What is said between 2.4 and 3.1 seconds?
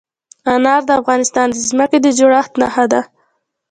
نښه ده.